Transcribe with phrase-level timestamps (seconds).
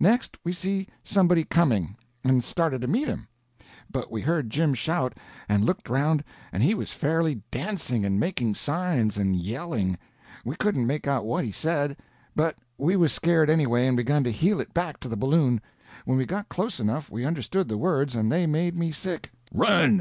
[0.00, 3.28] Next, we see somebody coming, and started to meet him;
[3.88, 5.16] but we heard Jim shout,
[5.48, 9.96] and looked around and he was fairly dancing, and making signs, and yelling.
[10.44, 11.96] We couldn't make out what he said,
[12.34, 15.60] but we was scared anyway, and begun to heel it back to the balloon.
[16.04, 19.96] When we got close enough, we understood the words, and they made me sick: "Run!